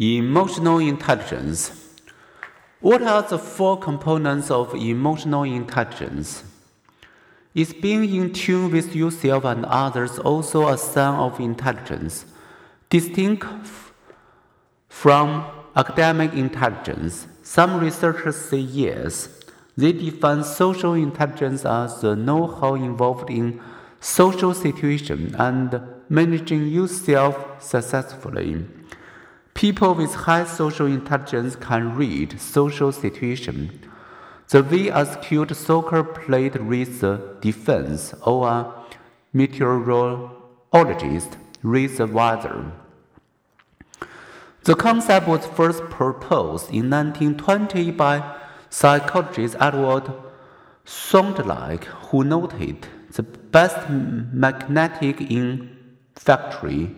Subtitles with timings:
[0.00, 1.72] Emotional intelligence.
[2.78, 6.44] What are the four components of emotional intelligence?
[7.52, 12.26] Is being in tune with yourself and others also a sign of intelligence?
[12.88, 13.44] Distinct
[14.88, 15.44] from
[15.74, 19.28] academic intelligence, some researchers say yes.
[19.76, 23.60] They define social intelligence as the know how involved in
[23.98, 28.64] social situations and managing yourself successfully.
[29.58, 33.72] People with high social intelligence can read social situations.
[34.50, 38.72] The way a skilled soccer player reads the defense or a
[39.32, 42.70] meteorologist reads the weather.
[44.62, 48.22] The concept was first proposed in 1920 by
[48.70, 50.12] psychologist Edward
[50.86, 55.76] Thorndike, who noted the best magnetic in
[56.14, 56.94] factory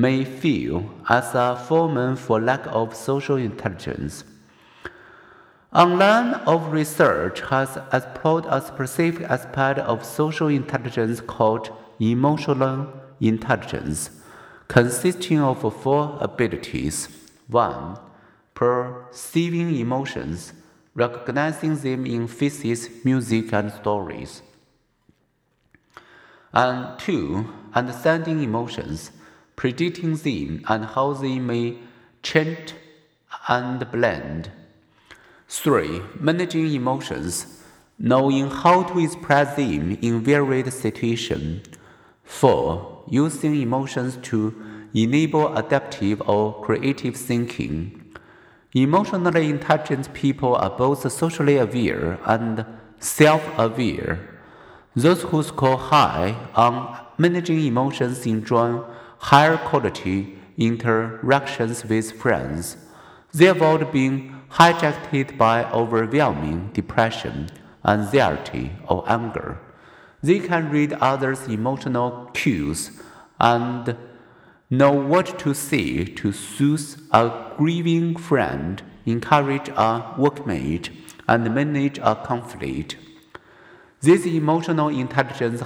[0.00, 4.24] may feel as a foreman for lack of social intelligence.
[5.72, 12.88] A line of research has explored a specific aspect of social intelligence called emotional
[13.20, 14.10] intelligence,
[14.68, 17.08] consisting of four abilities.
[17.48, 17.98] 1.
[18.54, 20.52] Perceiving emotions,
[20.94, 24.42] recognizing them in faces, music, and stories.
[26.52, 27.46] And 2.
[27.74, 29.12] Understanding emotions,
[29.60, 31.76] predicting them and how they may
[32.22, 32.72] change
[33.46, 34.50] and blend.
[35.48, 36.00] 3.
[36.18, 37.62] Managing emotions,
[37.98, 41.66] knowing how to express them in varied situations.
[42.24, 43.04] 4.
[43.10, 44.38] Using emotions to
[44.94, 48.16] enable adaptive or creative thinking.
[48.74, 52.64] Emotionally intelligent people are both socially aware and
[52.98, 54.40] self aware.
[54.96, 58.82] Those who score high on managing emotions enjoy
[59.20, 62.76] higher quality interactions with friends.
[63.32, 67.50] They avoid being hijacked by overwhelming depression,
[67.84, 69.58] anxiety, or anger.
[70.22, 72.90] They can read others' emotional cues
[73.38, 73.96] and
[74.70, 80.90] know what to say to soothe a grieving friend, encourage a workmate,
[81.28, 82.96] and manage a conflict.
[84.00, 85.62] This emotional intelligence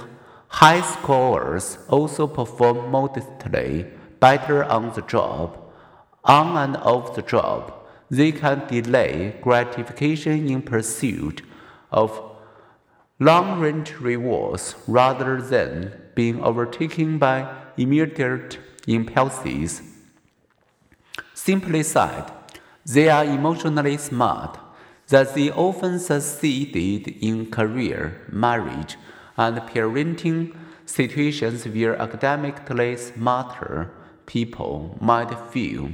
[0.59, 3.87] High scorers also perform modestly
[4.21, 5.59] better on the job.
[6.23, 7.73] On and off the job,
[8.09, 11.41] they can delay gratification in pursuit
[11.91, 12.21] of
[13.19, 19.81] long range rewards rather than being overtaken by immediate impulses.
[21.33, 22.31] Simply said,
[22.85, 24.57] they are emotionally smart,
[25.09, 28.95] that they often succeeded in career, marriage,
[29.37, 33.91] and parenting situations where academically smarter
[34.25, 35.89] people might feel.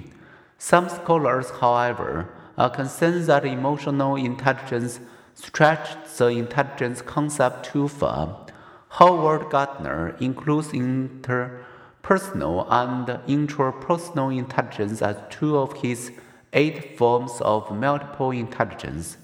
[0.57, 4.99] Some scholars, however, are concerned that emotional intelligence
[5.33, 8.45] stretches the intelligence concept too far.
[8.89, 16.11] Howard Gardner includes interpersonal and intrapersonal intelligence as two of his
[16.53, 19.17] eight forms of multiple intelligence.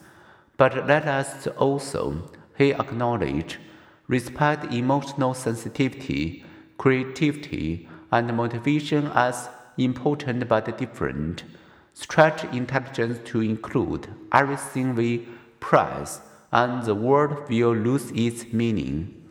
[0.56, 3.58] But let us also, he acknowledged,
[4.08, 6.44] respect emotional sensitivity,
[6.78, 11.44] creativity, and motivation as important but different.
[11.94, 15.28] Stretch intelligence to include everything we
[15.60, 19.27] prize, and the world will lose its meaning.